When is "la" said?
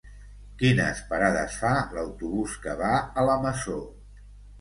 3.29-3.37